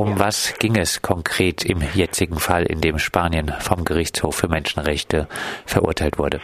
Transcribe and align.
Um 0.00 0.18
was 0.18 0.54
ging 0.58 0.76
es 0.76 1.02
konkret 1.02 1.62
im 1.62 1.82
jetzigen 1.92 2.38
Fall, 2.38 2.64
in 2.64 2.80
dem 2.80 2.98
Spanien 2.98 3.52
vom 3.58 3.84
Gerichtshof 3.84 4.34
für 4.34 4.48
Menschenrechte 4.48 5.28
verurteilt 5.66 6.16
wurde? 6.16 6.40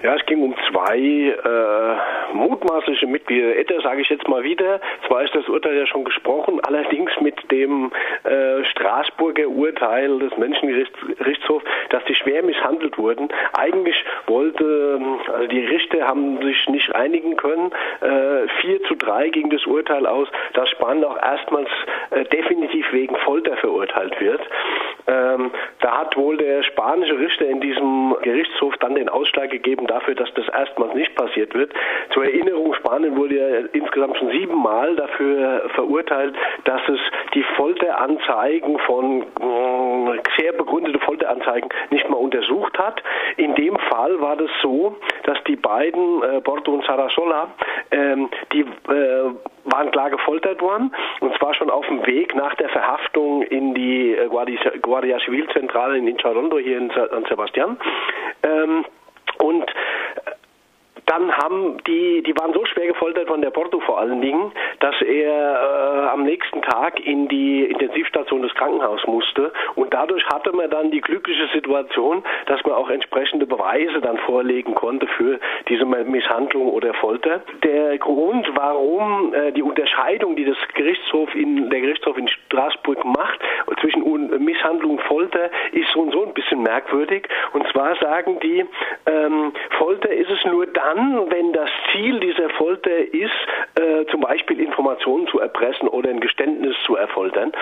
Ja, 0.00 0.14
es 0.14 0.24
ging 0.26 0.42
um 0.42 0.54
zwei 0.70 0.96
äh, 0.96 2.32
mutmaßliche 2.32 3.08
Mitglieder. 3.08 3.56
Etwa 3.56 3.80
sage 3.80 4.02
ich 4.02 4.08
jetzt 4.08 4.28
mal 4.28 4.44
wieder, 4.44 4.80
zwar 5.08 5.24
ist 5.24 5.34
das 5.34 5.48
Urteil 5.48 5.76
ja 5.76 5.86
schon 5.88 6.04
gesprochen, 6.04 6.60
allerdings 6.62 7.10
mit 7.20 7.50
dem 7.50 7.90
äh, 8.22 8.64
Straßburger 8.64 9.48
Urteil 9.48 10.20
des 10.20 10.36
Menschengerichtshofs, 10.36 11.64
dass 11.90 12.04
die 12.04 12.14
schwer 12.14 12.44
misshandelt 12.44 12.96
wurden. 12.96 13.28
Eigentlich 13.54 13.96
wollte, 14.28 15.00
also 15.32 15.46
die 15.48 15.64
Richter 15.64 16.06
haben 16.06 16.40
sich 16.42 16.68
nicht 16.68 16.94
einigen 16.94 17.36
können. 17.36 17.72
Äh, 18.00 18.46
4 18.60 18.84
zu 18.84 18.94
3 18.94 19.30
ging 19.30 19.50
das 19.50 19.66
Urteil 19.66 20.06
aus, 20.06 20.28
dass 20.54 20.68
Spanien 20.70 21.06
auch 21.06 21.20
erstmals 21.20 21.70
äh, 22.10 22.24
definitiv 22.26 22.86
wegen 22.92 23.16
Folter 23.16 23.56
verurteilt 23.56 24.20
wird. 24.20 24.42
Ähm, 25.08 25.50
da 25.80 26.00
hat 26.00 26.16
wohl 26.16 26.36
der 26.36 26.62
spanische 26.64 27.18
Richter 27.18 27.46
in 27.46 27.60
diesem 27.60 28.14
Gerichtshof 28.22 28.76
dann 28.76 28.94
den 28.94 29.08
Ausschlag 29.08 29.50
gegeben 29.50 29.86
dafür, 29.86 30.14
dass 30.14 30.32
das 30.34 30.46
erstmals 30.48 30.94
nicht 30.94 31.14
passiert 31.14 31.54
wird. 31.54 31.72
Zur 32.12 32.24
Erinnerung, 32.24 32.74
Spanien 32.74 33.16
wurde 33.16 33.34
ja 33.36 33.68
insgesamt 33.72 34.18
schon 34.18 34.30
siebenmal 34.30 34.96
dafür 34.96 35.70
verurteilt, 35.74 36.34
dass 36.64 36.82
es 36.88 37.00
die 37.34 37.42
Folteranzeigen 37.56 38.78
von 38.80 39.22
äh, 39.22 40.20
sehr 40.38 40.52
begründete 40.52 40.98
Folteranzeigen 41.00 41.70
nicht 41.90 42.08
mal 42.10 42.18
untersucht 42.18 42.78
hat. 42.78 43.02
In 43.38 43.54
dem 43.54 43.76
Fall 43.90 44.20
war 44.20 44.36
das 44.36 44.50
so, 44.60 44.96
dass 45.28 45.38
die 45.44 45.56
beiden, 45.56 46.22
äh, 46.22 46.40
Porto 46.40 46.72
und 46.72 46.84
Sarasola, 46.86 47.48
ähm, 47.90 48.30
die 48.52 48.60
äh, 48.60 48.64
waren 49.64 49.90
klar 49.90 50.08
gefoltert 50.08 50.62
worden 50.62 50.90
und 51.20 51.36
zwar 51.36 51.52
schon 51.52 51.68
auf 51.68 51.86
dem 51.86 52.06
Weg 52.06 52.34
nach 52.34 52.54
der 52.54 52.70
Verhaftung 52.70 53.42
in 53.42 53.74
die 53.74 54.14
äh, 54.14 54.28
Guardia, 54.28 55.18
Civil 55.20 55.46
Zentrale 55.50 55.98
in 55.98 56.08
Incharondo 56.08 56.58
hier 56.58 56.78
in 56.78 56.90
San 56.90 57.24
Sebastian. 57.28 57.76
Ähm, 58.42 58.86
und 59.40 59.70
dann 61.08 61.32
haben 61.32 61.78
die, 61.86 62.22
die 62.22 62.36
waren 62.36 62.52
so 62.52 62.64
schwer 62.66 62.86
gefoltert 62.86 63.28
von 63.28 63.40
der 63.40 63.50
Porto 63.50 63.80
vor 63.80 63.98
allen 63.98 64.20
Dingen, 64.20 64.52
dass 64.80 65.00
er 65.00 66.06
äh, 66.06 66.08
am 66.10 66.24
nächsten 66.24 66.62
Tag 66.62 67.00
in 67.00 67.28
die 67.28 67.64
Intensivstation 67.64 68.42
des 68.42 68.54
Krankenhauses 68.54 69.06
musste. 69.06 69.52
Und 69.74 69.94
dadurch 69.94 70.26
hatte 70.26 70.52
man 70.52 70.70
dann 70.70 70.90
die 70.90 71.00
glückliche 71.00 71.48
Situation, 71.52 72.22
dass 72.46 72.62
man 72.64 72.74
auch 72.74 72.90
entsprechende 72.90 73.46
Beweise 73.46 74.00
dann 74.00 74.18
vorlegen 74.18 74.74
konnte 74.74 75.06
für 75.06 75.40
diese 75.68 75.84
Misshandlung 75.84 76.68
oder 76.68 76.92
Folter. 76.94 77.42
Der 77.62 77.96
Grund, 77.98 78.46
warum 78.54 79.32
äh, 79.32 79.52
die 79.52 79.62
Unterscheidung, 79.62 80.36
die 80.36 80.44
das 80.44 80.58
Gerichtshof 80.74 81.34
in, 81.34 81.70
der 81.70 81.80
Gerichtshof 81.80 82.18
in 82.18 82.28
Straßburg 82.28 83.04
macht, 83.04 83.40
zwischen 83.80 84.02
Misshandlung 84.44 84.92
und 84.92 85.02
Folter, 85.02 85.50
ist 85.72 85.88
so 85.92 86.00
und 86.00 86.12
so 86.12 86.24
ein 86.24 86.34
bisschen 86.34 86.62
merkwürdig. 86.62 87.28
Und 87.52 87.66
zwar 87.68 87.96
sagen 87.96 88.38
die, 88.40 88.64
ähm, 89.06 89.52
Folter 89.78 90.10
ist 90.10 90.30
es 90.30 90.44
nur 90.44 90.66
dann, 90.66 90.97
dann, 90.98 91.30
wenn 91.30 91.52
das 91.52 91.70
Ziel 91.92 92.18
dieser 92.20 92.50
Folter 92.50 92.90
ist, 92.90 93.30
äh, 93.76 94.04
zum 94.10 94.20
Beispiel 94.20 94.60
Informationen 94.60 95.26
zu 95.28 95.40
erpressen 95.40 95.88
oder 95.88 96.10
ein 96.10 96.20
Geständnis 96.20 96.76
zu 96.84 96.96
erfoltern. 96.96 97.52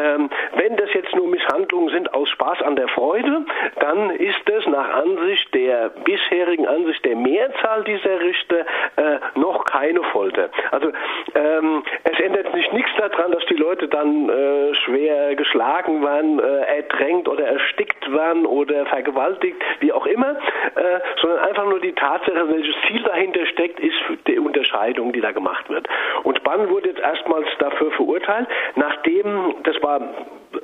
Ähm, 0.00 0.30
wenn 0.54 0.76
das 0.76 0.92
jetzt 0.94 1.14
nur 1.14 1.28
Misshandlungen 1.28 1.90
sind 1.90 2.14
aus 2.14 2.28
Spaß 2.30 2.62
an 2.62 2.76
der 2.76 2.88
Freude, 2.88 3.44
dann 3.80 4.10
ist 4.10 4.40
das 4.46 4.66
nach 4.66 4.88
Ansicht 4.88 5.52
der 5.54 5.90
bisherigen 6.04 6.66
Ansicht 6.66 7.04
der 7.04 7.16
Mehrzahl 7.16 7.84
dieser 7.84 8.20
Richter 8.20 8.60
äh, 8.96 9.18
noch 9.34 9.64
keine 9.64 10.02
Folter. 10.04 10.48
Also 10.70 10.90
ähm, 11.34 11.82
es 12.04 12.18
ändert 12.20 12.52
sich 12.54 12.72
nichts 12.72 12.90
daran, 12.96 13.32
dass 13.32 13.44
die 13.46 13.54
Leute 13.54 13.88
dann 13.88 14.28
äh, 14.28 14.74
schwer 14.74 15.34
geschlagen 15.34 16.02
waren, 16.02 16.38
äh, 16.38 16.78
ertränkt 16.78 17.28
oder 17.28 17.46
erstickt 17.46 18.12
waren 18.12 18.46
oder 18.46 18.86
vergewaltigt, 18.86 19.62
wie 19.80 19.92
auch 19.92 20.06
immer, 20.06 20.36
äh, 20.74 21.00
sondern 21.20 21.40
einfach 21.40 21.66
nur 21.66 21.80
die 21.80 21.92
Tatsache, 21.92 22.48
welches 22.48 22.74
Ziel 22.86 23.02
dahinter 23.02 23.46
steckt, 23.46 23.80
ist 23.80 23.96
die 24.26 24.38
Unterscheidung, 24.38 25.12
die 25.12 25.20
da 25.20 25.32
gemacht 25.32 25.68
wird. 25.68 25.88
Und 26.22 26.42
Bann 26.42 26.68
wurde 26.70 26.88
jetzt 26.88 27.00
erstmals 27.00 27.46
dafür 27.58 27.90
verurteilt, 27.92 28.48
nachdem, 28.76 29.54
das 29.64 29.80
war 29.82 30.00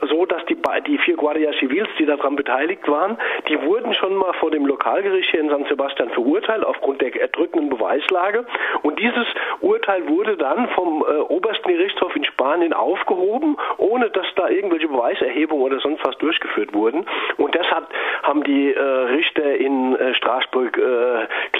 so, 0.09 0.27
dass 0.27 0.45
die, 0.47 0.57
die 0.87 0.99
vier 0.99 1.17
Guardia 1.17 1.53
Civils, 1.59 1.89
die 1.99 2.07
daran 2.07 2.37
beteiligt 2.37 2.89
waren, 2.89 3.19
die 3.49 3.61
wurden 3.63 3.93
schon 3.95 4.15
mal 4.15 4.33
vor 4.35 4.51
dem 4.51 4.67
Lokalgericht 4.67 5.31
hier 5.31 5.41
in 5.41 5.51
San 5.51 5.65
Sebastian 5.67 6.11
verurteilt 6.11 6.65
aufgrund 6.65 7.01
der 7.01 7.15
erdrückenden 7.21 7.69
Beweislage. 7.69 8.45
Und 8.83 8.99
dieses 8.99 9.27
Urteil 9.61 10.09
wurde 10.09 10.37
dann 10.37 10.69
vom 10.71 11.05
äh, 11.07 11.19
obersten 11.21 11.69
Gerichtshof 11.69 12.15
in 12.17 12.25
Spanien 12.25 12.73
aufgehoben, 12.73 13.57
ohne 13.79 14.11
dass 14.11 14.27
da 14.37 14.49
irgendwelche 14.49 14.89
Beweiserhebungen 14.89 15.65
oder 15.65 15.81
sonst 15.81 16.05
was 16.05 16.17
durchgeführt 16.19 16.73
wurden. 16.75 17.07
Und 17.37 17.55
das 17.55 17.71
hat, 17.71 17.85
haben 18.23 18.45
die 18.45 18.73
äh, 18.73 18.81
Richter 18.81 19.57
in 19.57 19.72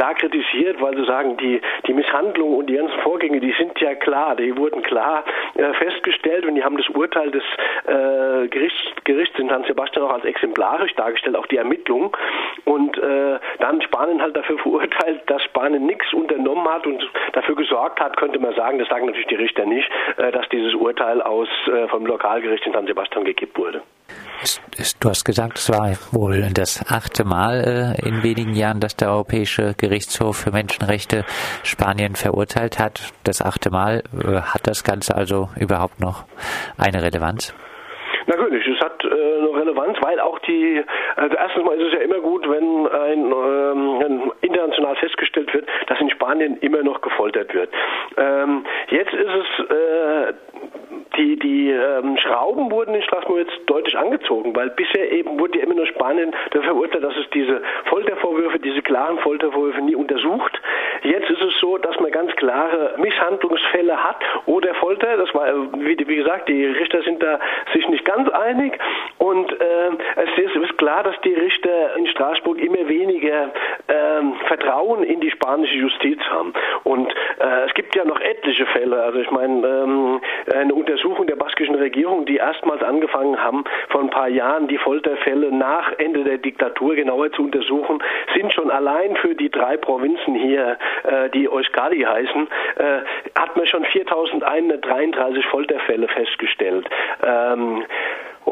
klar 0.03 0.15
kritisiert, 0.15 0.81
weil 0.81 0.97
sie 0.97 1.05
sagen, 1.05 1.37
die, 1.37 1.61
die 1.87 1.93
Misshandlung 1.93 2.57
und 2.57 2.67
die 2.67 2.75
ganzen 2.75 2.99
Vorgänge, 3.03 3.39
die 3.39 3.53
sind 3.53 3.79
ja 3.81 3.95
klar, 3.95 4.35
die 4.35 4.57
wurden 4.57 4.83
klar 4.83 5.25
äh, 5.55 5.73
festgestellt 5.75 6.45
und 6.45 6.57
die 6.57 6.65
haben 6.65 6.77
das 6.77 6.89
Urteil 6.89 7.31
des 7.31 7.45
äh, 7.87 8.49
Gerichts, 8.49 8.81
Gerichts 9.05 9.39
in 9.39 9.49
San 9.49 9.63
Sebastian 9.63 10.05
auch 10.07 10.15
als 10.15 10.25
exemplarisch 10.25 10.93
dargestellt, 10.95 11.37
auch 11.37 11.47
die 11.47 11.57
Ermittlungen. 11.57 12.11
Und 12.65 12.99
äh, 12.99 13.39
dann 13.61 13.81
Spanien 13.83 14.21
halt 14.21 14.37
dafür 14.37 14.59
verurteilt, 14.63 15.23
dass 15.27 15.43
Spanien 15.45 15.87
nichts 15.87 16.13
unternommen 16.13 16.69
hat 16.69 16.85
und 16.85 17.09
dafür 17.33 17.55
gesorgt 17.55 18.01
hat, 18.01 18.17
könnte 18.17 18.41
man 18.41 18.55
sagen, 18.57 18.81
das 18.81 18.89
sagen 18.89 19.07
natürlich 19.07 19.29
die 19.29 19.37
Richter 19.37 19.67
nicht, 19.67 19.89
äh, 20.17 20.33
dass 20.33 20.49
dieses 20.49 20.75
Urteil 20.75 21.23
aus 21.23 21.49
äh, 21.69 21.87
vom 21.87 22.07
Lokalgericht 22.07 22.67
in 22.67 22.73
San 22.73 22.89
Sebastian 22.89 23.25
gekippt 23.25 23.57
wurde. 23.57 23.83
Du 25.01 25.09
hast 25.09 25.25
gesagt, 25.25 25.59
es 25.59 25.71
war 25.71 25.93
wohl 26.11 26.49
das 26.53 26.85
achte 26.91 27.25
Mal 27.25 27.95
äh, 28.01 28.09
in 28.09 28.25
wenigen 28.25 28.55
Jahren, 28.55 28.81
dass 28.81 28.97
der 28.97 29.11
Europäische 29.11 29.75
Gerichtshof 29.79 30.37
für 30.37 30.51
Menschenrechte 30.51 31.25
Spanien 31.63 32.17
verurteilt 32.17 32.81
hat. 32.81 33.13
Das 33.23 33.41
achte 33.41 33.71
Mal. 33.71 34.03
Äh, 34.13 34.41
hat 34.41 34.67
das 34.67 34.83
Ganze 34.83 35.15
also 35.15 35.49
überhaupt 35.61 36.01
noch 36.01 36.25
eine 36.77 37.03
Relevanz? 37.03 37.55
Natürlich, 38.27 38.67
es 38.67 38.81
hat 38.81 39.05
äh, 39.05 39.09
eine 39.09 39.61
Relevanz, 39.61 39.99
weil 40.01 40.19
auch 40.19 40.39
die, 40.41 40.83
also 41.15 41.37
erstens 41.37 41.65
mal 41.65 41.77
ist 41.77 41.87
es 41.87 41.93
ja 41.93 42.01
immer 42.01 42.21
gut, 42.21 42.49
wenn 42.49 42.87
ein, 42.89 43.33
ähm, 43.33 44.33
international 44.41 44.97
festgestellt 44.97 45.55
wird, 45.55 45.69
dass 45.87 46.01
in 46.01 46.11
Spanien 46.11 46.57
immer 46.59 46.83
noch 46.83 47.01
gefoltert 47.01 47.55
wird. 47.55 47.71
Ähm, 48.17 48.65
jetzt 48.91 49.13
ist 49.13 49.29
es 49.29 50.35
die, 51.17 51.39
die 51.39 51.71
ähm, 51.71 52.17
Schrauben 52.19 52.71
wurden 52.71 52.95
in 52.95 53.03
Straßburg 53.03 53.39
jetzt 53.39 53.67
angezogen, 54.33 54.57
weil 54.57 54.71
bisher 54.71 55.11
eben 55.13 55.39
wurde 55.39 55.59
ja 55.59 55.65
immer 55.65 55.75
nur 55.75 55.87
Spanien 55.87 56.33
dafür 56.51 56.73
verurteilt, 56.73 57.05
dass 57.05 57.17
es 57.17 57.29
diese 57.31 57.63
Foltervorwürfe, 57.85 58.59
diese 58.59 58.83
klaren 58.83 59.19
Foltervorwürfe 59.19 59.81
nie 59.83 59.95
untersucht. 59.95 60.61
Jetzt 61.03 61.31
ist 61.31 61.43
es 61.43 61.59
so, 61.61 61.79
dass 61.79 61.99
man 62.01 62.11
ganz 62.11 62.35
klare 62.37 62.95
Misshandlungsfälle 62.99 63.97
hat 63.97 64.17
oder 64.47 64.75
Folter. 64.75 65.17
Das 65.17 65.35
war, 65.35 65.47
wie, 65.79 65.97
wie 66.07 66.17
gesagt, 66.17 66.49
die 66.49 66.67
Richter 66.67 67.03
sind 67.03 67.23
da 67.23 67.39
sich 67.73 67.89
nicht 67.89 68.05
ganz 68.05 68.29
einig 68.31 68.79
und 69.23 69.53
äh, 69.53 69.91
es 70.17 70.45
ist, 70.45 70.57
ist, 70.57 70.79
klar, 70.79 71.05
dass 71.05 71.15
die 71.21 71.33
Richter 71.33 71.95
in 71.97 72.09
Straßburg 72.09 72.59
immer 72.59 72.89
weniger 72.89 73.53
äh, 73.87 74.47
Vertrauen 74.49 75.05
in 75.05 75.21
die 75.21 75.31
spanische 75.31 75.77
Justiz 75.77 76.19
haben. 76.29 76.53
Und 76.83 77.09
äh, 77.39 77.67
es 77.69 77.75
gibt 77.75 77.95
ja 77.95 78.05
noch 78.05 78.21
etliche 78.21 78.67
Fälle. 78.67 79.01
Also 79.01 79.21
ich 79.21 79.31
meine, 79.31 79.65
ähm, 79.65 80.21
eine 80.53 80.75
Untersuchung 80.75 81.29
der 81.29 81.37
baskischen 81.37 81.77
Regierung, 81.77 82.27
die 82.27 82.39
erstmals 82.39 82.83
angefangen 82.83 83.41
haben, 83.41 83.63
vor 83.91 84.01
ein 84.01 84.11
paar 84.11 84.27
Jahren 84.27 84.67
die 84.67 84.79
Folterfälle 84.79 85.53
nach 85.53 85.93
Ende 85.99 86.25
der 86.25 86.39
Diktatur 86.39 86.97
genauer 86.97 87.31
zu 87.31 87.45
untersuchen, 87.45 88.03
sind 88.35 88.53
schon 88.53 88.73
allein 88.73 89.15
für 89.15 89.37
die 89.37 89.51
drei 89.51 89.77
Provinzen 89.77 90.35
hier, 90.35 90.79
äh, 91.05 91.31
die 91.31 91.49
Euskadi 91.49 92.01
heißen, 92.01 92.49
äh, 92.75 93.39
hat 93.39 93.57
man 93.57 93.67
schon 93.67 93.85
4133 93.85 95.47
Folterfälle 95.47 96.09
festgestellt. 96.09 96.91
Ähm, 97.25 97.85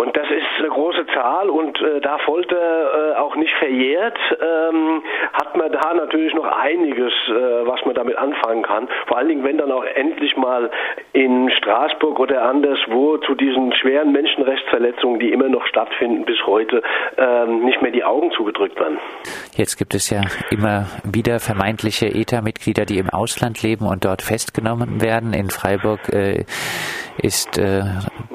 und 0.01 0.17
das 0.17 0.31
ist 0.31 0.47
eine 0.59 0.69
große 0.69 1.05
Zahl 1.13 1.51
und 1.51 1.79
äh, 1.83 2.01
da 2.01 2.17
Folter 2.19 2.57
äh, 2.57 3.17
auch 3.17 3.37
nicht 3.37 3.53
verjährt, 3.59 4.19
ähm, 4.41 5.03
hat 5.35 5.57
man 5.59 5.71
da 5.71 5.93
natürlich 5.93 6.33
noch 6.33 6.47
einiges, 6.47 7.13
äh, 7.29 7.67
was 7.67 7.85
man 7.85 7.95
damit 7.95 8.17
anfangen 8.17 8.63
kann. 8.63 8.89
Vor 9.07 9.19
allen 9.19 9.29
Dingen, 9.29 9.45
wenn 9.45 9.59
dann 9.59 9.71
auch 9.71 9.85
endlich 9.85 10.37
mal 10.39 10.71
in 11.13 11.51
Straßburg 11.51 12.19
oder 12.19 12.49
anderswo 12.49 13.19
zu 13.19 13.35
diesen 13.35 13.75
schweren 13.75 14.13
Menschenrechtsverletzungen, 14.13 15.21
die 15.21 15.33
immer 15.33 15.51
noch 15.51 15.67
stattfinden 15.67 16.25
bis 16.25 16.39
heute, 16.47 16.83
ähm, 17.19 17.67
nicht 17.67 17.83
mehr 17.83 17.93
die 17.93 18.05
Augen 18.05 18.31
zugedrückt 18.33 18.81
werden. 18.81 18.99
Jetzt 19.55 19.77
gibt 19.77 19.95
es 19.95 20.09
ja 20.09 20.23
immer 20.51 20.87
wieder 21.05 21.41
vermeintliche 21.41 22.07
ETA-Mitglieder, 22.07 22.87
die 22.87 22.97
im 22.97 23.11
Ausland 23.11 23.63
leben 23.63 23.87
und 23.87 24.07
dort 24.07 24.23
festgenommen 24.23 25.03
werden. 25.03 25.35
In 25.35 25.51
Freiburg 25.51 26.09
äh, 26.09 26.45
ist, 27.23 27.59
äh, 27.59 27.85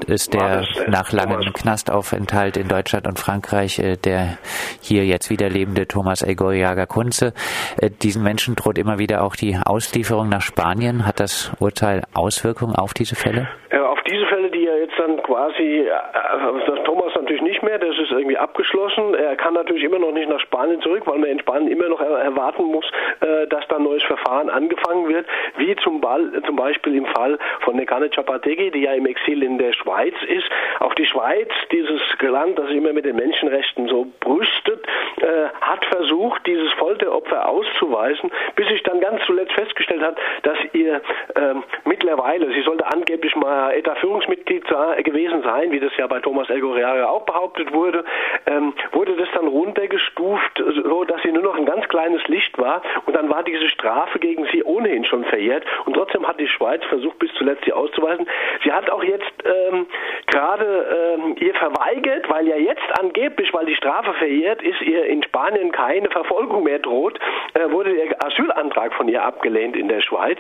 ist 0.08 0.34
der 0.34 0.66
nach 0.88 1.12
langem 1.12 1.54
Knastaufenthalt 1.54 2.58
in 2.58 2.68
Deutschland 2.68 3.08
und 3.08 3.20
Frankreich 3.20 3.80
äh, 3.80 3.98
der 3.98 4.38
hier 4.82 5.06
jetzt 5.06 5.30
wieder 5.30 5.50
lebende 5.50 5.88
Thomas 5.88 6.22
Egoriaga 6.22 6.86
Kunze. 6.86 7.34
Äh, 7.78 7.90
diesen 7.90 8.24
Menschen 8.24 8.56
droht 8.56 8.78
immer 8.78 9.00
wieder 9.00 9.24
auch 9.24 9.36
die 9.36 9.58
Auslieferung 9.58 10.30
nach 10.30 10.42
Spanien. 10.42 11.06
Hat 11.06 11.20
das 11.20 11.52
Urteil 11.60 12.04
Auswirkungen 12.14 12.76
auf 12.76 12.94
diese 12.94 13.16
Fälle? 13.16 13.48
Ja, 13.72 13.85
diese 14.08 14.26
Fälle, 14.28 14.50
die 14.50 14.64
ja 14.64 14.76
jetzt 14.76 14.98
dann 14.98 15.22
quasi 15.24 15.46
quasi 15.56 15.88
äh, 15.88 16.84
Thomas 16.84 17.14
natürlich 17.16 17.42
nicht 17.42 17.64
mehr, 17.64 17.78
das 17.80 17.98
ist 17.98 18.12
irgendwie 18.12 18.38
abgeschlossen. 18.38 19.14
Er 19.16 19.36
kann 19.36 19.54
natürlich 19.54 19.84
immer 19.84 20.00
noch 20.00 20.12
nicht 20.12 20.30
nach 20.30 20.40
Spanien 20.40 20.82
zurück, 20.82 21.04
weil 21.06 21.20
man 21.20 21.30
in 21.30 21.40
Spanien 21.40 21.72
immer 21.72 21.90
noch 21.90 22.02
erwarten 22.02 22.64
muss, 22.64 22.86
äh, 23.22 23.48
dass 23.48 23.68
da 23.68 23.78
ein 23.78 23.84
neues 23.84 24.04
Verfahren 24.04 24.50
angefangen 24.50 25.08
wird, 25.08 25.26
wie 25.58 25.76
zum, 25.78 26.02
Beispiel 26.02 26.96
im 26.96 27.06
Fall 27.08 27.38
von 27.62 27.76
Nekane 27.76 28.10
Chapategui, 28.10 28.72
die 28.72 28.82
ja 28.82 28.94
im 28.94 29.06
Exil 29.06 29.44
in 29.44 29.58
der 29.58 29.74
Schweiz 29.74 30.16
ist. 30.28 30.48
Auch 30.80 30.94
die 30.94 31.06
Schweiz, 31.06 31.50
dieses 31.72 32.02
Land, 32.22 32.58
das 32.58 32.68
sich 32.68 32.78
immer 32.78 32.94
mit 32.94 33.06
den 33.06 33.16
Menschenrechten 33.16 33.88
so 33.88 34.08
brüstet, 34.20 34.86
äh, 35.22 35.50
hat 35.62 35.86
versucht, 35.86 36.46
dieses 36.48 36.72
Folteropfer 36.74 37.48
auszuweisen, 37.48 38.32
bis 38.56 38.68
sich 38.68 38.84
dann 38.84 39.00
ganz 39.00 39.22
zuletzt 39.26 39.54
festgestellt 39.54 40.02
hat, 40.02 40.18
dass 40.44 40.58
ihr 40.74 41.02
ähm, 41.36 41.64
mittlerweile, 42.06 42.54
sie 42.54 42.62
sollte 42.62 42.86
angeblich 42.86 43.36
mal 43.36 43.74
ETA-Führungsmitglied 43.74 44.66
gewesen 45.04 45.42
sein, 45.44 45.72
wie 45.72 45.80
das 45.80 45.92
ja 45.98 46.06
bei 46.06 46.20
Thomas 46.20 46.50
Elgoreaga 46.50 47.08
auch 47.08 47.24
behauptet 47.24 47.74
wurde, 47.74 48.06
ähm, 48.46 48.74
wurde 48.92 49.16
das 49.16 49.28
dann 49.34 49.48
runtergestuft, 49.48 50.64
so 50.84 51.04
dass 51.06 51.22
sie 51.24 51.32
nur 51.32 51.44
noch 51.44 51.56
ein 51.56 51.66
ganz 51.66 51.88
kleines 51.88 52.26
Licht 52.28 52.58
war 52.60 52.82
und 53.06 53.16
dann 53.16 53.30
war 53.30 53.44
diese 53.44 53.70
Strafe 53.70 54.20
gegen 54.20 54.46
sie 54.52 54.64
ohnehin 54.64 55.04
schon 55.06 55.24
verjährt 55.26 55.64
und 55.86 55.94
trotzdem 55.96 56.28
hat 56.28 56.40
die 56.40 56.48
Schweiz 56.48 56.84
versucht, 56.86 57.18
bis 57.20 57.34
zuletzt 57.34 57.66
sie 57.66 57.74
auszuweisen. 57.74 58.28
Sie 58.64 58.72
hat 58.72 58.90
auch 58.90 59.04
jetzt 59.04 59.34
ähm, 59.44 59.88
gerade 60.28 61.16
ähm, 61.16 61.36
ihr 61.40 61.56
verweigert, 61.56 62.30
weil 62.30 62.48
ja 62.48 62.58
jetzt 62.58 62.86
angeblich, 63.00 63.52
weil 63.54 63.66
die 63.66 63.76
Strafe 63.76 64.14
verjährt 64.14 64.62
ist, 64.62 64.82
ihr 64.82 65.06
in 65.06 65.24
Spanien 65.24 65.72
keine 65.72 66.10
Verfolgung 66.12 66.64
mehr 66.64 66.80
droht, 66.80 67.20
äh, 67.56 67.72
wurde 67.72 67.94
der 67.94 68.24
Asylantrag 68.24 68.94
von 68.94 69.08
ihr 69.08 69.24
abgelehnt 69.24 69.76
in 69.76 69.88
der 69.88 70.02
Schweiz 70.02 70.38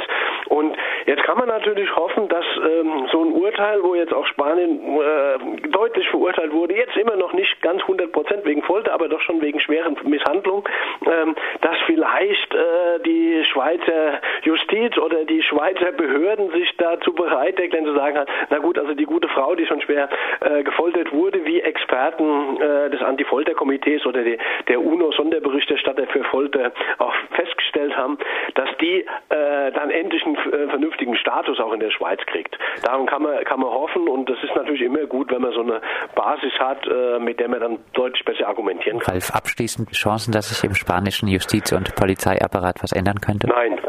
und 0.48 0.76
jetzt 1.06 1.24
kann 1.24 1.38
man 1.38 1.55
natürlich 1.58 1.96
hoffen, 1.96 2.28
dass 2.28 2.46
ähm, 2.58 3.08
so 3.12 3.24
ein 3.24 3.32
Urteil, 3.32 3.82
wo 3.84 3.96
jetzt 3.96 4.14
auch 4.14 4.26
Spanien 4.28 5.00
äh, 5.00 5.68
deutlich 5.70 6.08
verurteilt 6.10 6.52
wurde, 6.52 6.76
jetzt 6.76 6.96
immer 6.98 7.16
noch 7.16 7.34
nicht 7.34 7.62
ganz 7.62 7.82
100 7.82 8.12
Prozent 8.12 8.46
wegen 8.46 8.62
Folter, 8.64 8.94
aber 8.94 9.08
doch 9.08 9.22
schon 9.22 9.42
wegen 9.42 9.60
schweren 9.60 9.98
Misshandlung, 10.04 10.68
ähm, 11.06 11.36
dass 11.62 11.78
vielleicht 11.86 12.54
äh, 12.54 13.00
die 13.06 13.44
Schweizer 13.46 14.20
Justiz 14.44 14.98
oder 14.98 15.24
die 15.26 15.42
Schweizer 15.42 15.92
Behörden 15.92 16.52
sich 16.52 16.76
dazu 16.78 17.14
bereit 17.14 17.60
erklären 17.60 17.86
zu 17.86 17.96
sagen, 17.96 18.26
na 18.50 18.58
gut, 18.60 18.78
also 18.78 18.94
die 18.94 19.06
gute 19.06 19.28
Frau, 19.30 19.56
die 19.56 19.66
schon 19.66 19.82
schwer 19.82 20.10
äh, 20.42 20.64
gefoltert 20.64 21.12
wurde, 21.12 21.46
wie 21.46 21.62
Experten 21.62 22.60
äh, 22.62 22.90
des 22.90 23.02
Anti-Folter-Komitees 23.02 24.06
oder 24.06 24.24
die, 24.24 24.38
der 24.68 24.82
UNO-Sonderberichterstatter 24.82 26.08
für 26.08 26.24
Folter 26.26 26.72
auch 26.98 27.14
festgestellt 27.32 27.96
haben, 27.96 28.18
dass 28.56 28.70
die 28.82 29.06
äh, 29.30 29.72
dann 29.74 29.90
endlich 29.90 30.26
einen 30.26 30.36
äh, 30.36 30.68
vernünftigen 30.70 31.16
Status 31.46 31.60
auch 31.60 31.74
in 31.74 31.80
der 31.80 31.92
Schweiz 31.92 32.20
kriegt. 32.26 32.58
Darum 32.84 33.06
kann 33.06 33.22
man, 33.22 33.44
kann 33.46 33.60
man 33.60 33.70
hoffen 33.70 34.08
und 34.08 34.30
das 34.30 34.38
ist 34.44 34.56
natürlich 34.56 34.82
immer 34.82 35.06
gut, 35.06 35.32
wenn 35.32 35.42
man 35.42 35.54
so 35.54 35.62
eine 35.62 35.82
Basis 36.16 36.54
hat, 36.60 36.86
äh, 36.88 37.20
mit 37.20 37.40
der 37.40 37.50
man 37.50 37.60
dann 37.60 37.80
deutlich 37.94 38.24
besser 38.26 38.48
argumentieren 38.48 39.00
kann. 39.00 39.14
Ralf, 39.14 39.32
abschließend 39.32 39.92
Chancen, 39.92 40.32
dass 40.32 40.50
sich 40.50 40.64
im 40.64 40.76
spanischen 40.76 41.28
Justiz- 41.28 41.72
und 41.72 41.96
Polizeiapparat 41.96 42.82
was 42.82 42.92
ändern 42.92 43.22
könnte? 43.22 43.48
Nein. 43.48 43.80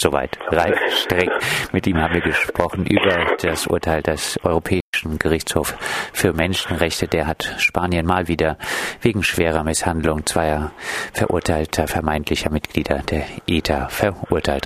Soweit. 0.00 0.38
Ralf 0.48 0.78
Streck. 0.90 1.30
Mit 1.72 1.86
ihm 1.86 2.00
haben 2.00 2.14
wir 2.14 2.20
gesprochen 2.20 2.86
über 2.86 3.36
das 3.40 3.66
Urteil 3.66 4.02
des 4.02 4.38
Europäischen 4.44 5.18
Gerichtshofs 5.18 5.74
für 6.12 6.32
Menschenrechte. 6.32 7.08
Der 7.08 7.26
hat 7.26 7.54
Spanien 7.58 8.04
mal 8.04 8.28
wieder 8.28 8.58
wegen 9.00 9.22
schwerer 9.22 9.64
Misshandlung 9.64 10.26
zweier 10.26 10.72
verurteilter 11.12 11.86
vermeintlicher 11.86 12.50
Mitglieder 12.50 12.98
der 12.98 13.24
ETA 13.46 13.88
verurteilt. 13.88 14.62